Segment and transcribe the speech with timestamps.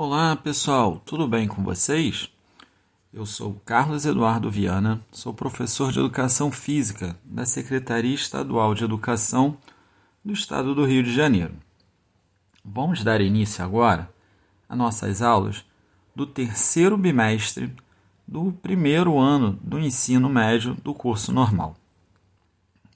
[0.00, 2.30] Olá pessoal, tudo bem com vocês?
[3.12, 9.58] Eu sou Carlos Eduardo Viana, sou professor de Educação Física da Secretaria Estadual de Educação
[10.24, 11.52] do Estado do Rio de Janeiro.
[12.64, 14.08] Vamos dar início agora
[14.68, 15.64] a nossas aulas
[16.14, 17.74] do terceiro bimestre
[18.24, 21.74] do primeiro ano do ensino médio do curso normal.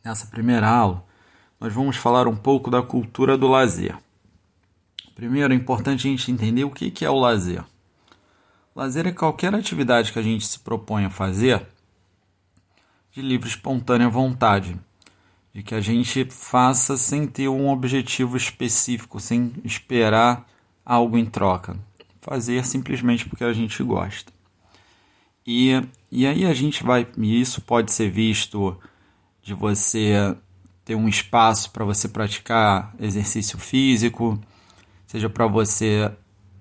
[0.05, 1.05] Nessa primeira aula,
[1.59, 3.99] nós vamos falar um pouco da cultura do lazer.
[5.15, 7.65] Primeiro, é importante a gente entender o que é o lazer.
[8.75, 11.67] Lazer é qualquer atividade que a gente se propõe a fazer
[13.13, 14.75] de livre espontânea vontade,
[15.55, 20.49] de que a gente faça sem ter um objetivo específico, sem esperar
[20.85, 21.77] algo em troca.
[22.23, 24.33] Fazer simplesmente porque a gente gosta.
[25.47, 25.73] E,
[26.11, 27.07] e aí a gente vai.
[27.19, 28.79] E isso pode ser visto
[29.43, 30.35] de você
[30.85, 34.41] ter um espaço para você praticar exercício físico
[35.13, 36.11] seja para você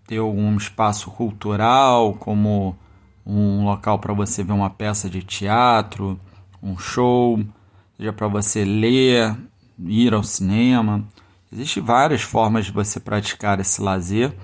[0.06, 2.78] ter algum espaço cultural, como
[3.26, 6.20] um local para você ver uma peça de teatro,
[6.62, 7.42] um show,
[7.96, 9.38] seja para você ler,
[9.80, 11.02] ir ao cinema.
[11.50, 14.36] Existem várias formas de você praticar esse lazer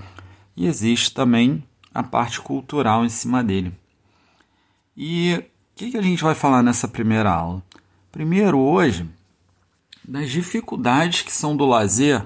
[0.55, 1.61] e existe também
[1.93, 3.73] a parte cultural em cima dele.
[4.95, 5.43] E o
[5.75, 7.61] que, que a gente vai falar nessa primeira aula?
[8.09, 9.05] Primeiro, hoje,
[10.07, 12.25] das dificuldades que são do lazer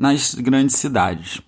[0.00, 1.42] nas grandes cidades.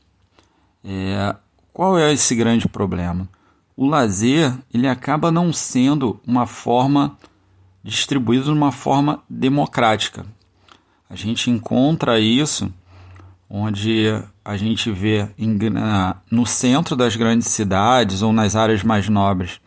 [0.84, 1.34] É,
[1.72, 3.27] qual é esse grande problema?
[3.75, 7.17] O lazer ele acaba não sendo uma forma
[7.83, 10.27] distribuído de uma forma democrática.
[11.09, 12.70] A gente encontra isso
[13.48, 15.59] onde a gente vê em,
[16.31, 19.61] no centro das grandes cidades ou nas áreas mais nobres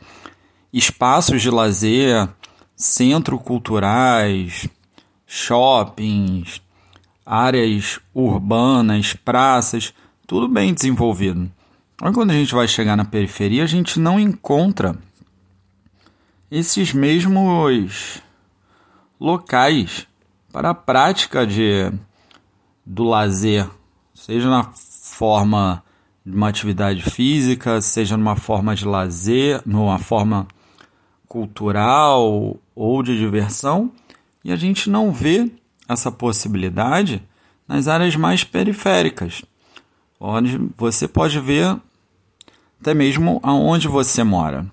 [0.71, 2.27] espaços de lazer,
[2.75, 4.67] centros culturais,
[5.25, 6.61] shoppings,
[7.25, 9.93] áreas urbanas, praças,
[10.27, 11.51] tudo bem desenvolvido.
[11.99, 14.95] Mas quando a gente vai chegar na periferia, a gente não encontra
[16.51, 18.21] esses mesmos
[19.19, 20.07] locais
[20.51, 21.91] para a prática de,
[22.85, 23.67] do lazer,
[24.13, 25.83] seja na forma
[26.25, 30.47] de uma atividade física, seja numa forma de lazer, numa forma
[31.27, 33.91] cultural ou de diversão,
[34.43, 35.51] e a gente não vê
[35.87, 37.21] essa possibilidade
[37.67, 39.43] nas áreas mais periféricas,
[40.19, 41.79] onde você pode ver
[42.79, 44.71] até mesmo aonde você mora.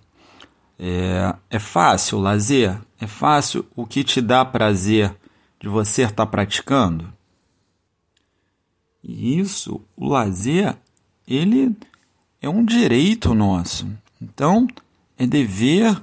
[0.78, 2.78] É, é fácil o lazer?
[3.00, 5.14] É fácil o que te dá prazer
[5.60, 7.12] de você estar praticando?
[9.02, 10.76] E isso, o lazer,
[11.26, 11.74] ele
[12.40, 13.88] é um direito nosso.
[14.20, 14.66] Então,
[15.16, 16.00] é dever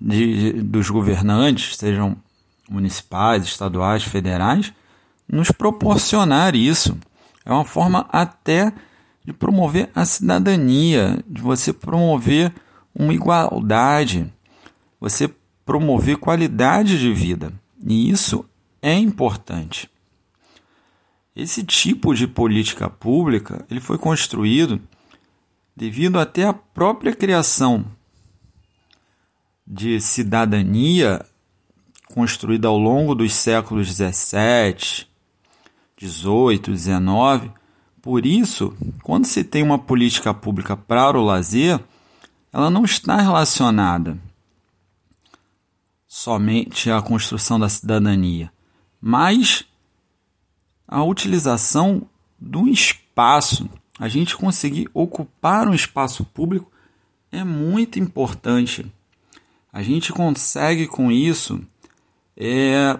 [0.00, 2.16] de, dos governantes, sejam
[2.68, 4.72] municipais, estaduais, federais,
[5.28, 6.96] nos proporcionar isso.
[7.44, 8.72] É uma forma até
[9.24, 12.52] de promover a cidadania, de você promover
[12.94, 14.32] uma igualdade,
[15.00, 15.30] você
[15.64, 17.52] promover qualidade de vida.
[17.86, 18.44] E isso
[18.82, 19.90] é importante.
[21.34, 24.80] Esse tipo de política pública ele foi construído
[25.76, 27.84] devido até à própria criação
[29.66, 31.24] de cidadania
[32.14, 35.10] construída ao longo dos séculos 17,
[35.96, 37.50] 18, 19.
[38.00, 41.80] Por isso, quando se tem uma política pública para o lazer,
[42.52, 44.16] ela não está relacionada
[46.06, 48.52] somente à construção da cidadania,
[49.00, 49.64] mas
[50.86, 52.08] à utilização
[52.38, 53.68] do espaço.
[53.98, 56.70] A gente conseguir ocupar um espaço público
[57.32, 58.86] é muito importante.
[59.72, 61.60] A gente consegue com isso
[62.36, 62.98] é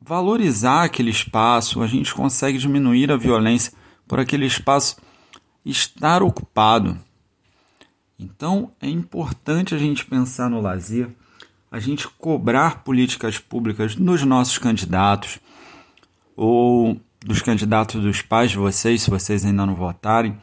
[0.00, 3.72] valorizar aquele espaço, a gente consegue diminuir a violência
[4.06, 4.96] por aquele espaço
[5.64, 6.98] estar ocupado.
[8.18, 11.08] Então é importante a gente pensar no lazer,
[11.70, 15.38] a gente cobrar políticas públicas dos nossos candidatos
[16.34, 20.38] ou dos candidatos dos pais de vocês, se vocês ainda não votarem,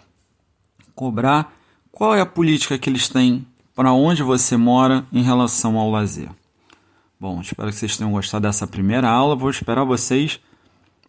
[0.94, 1.54] cobrar
[1.92, 6.30] qual é a política que eles têm para onde você mora em relação ao lazer.
[7.26, 9.36] Bom, espero que vocês tenham gostado dessa primeira aula.
[9.36, 10.40] Vou esperar vocês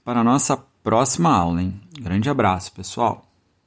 [0.02, 1.78] para a nossa próxima aula, hein?
[2.00, 3.25] Grande abraço, pessoal!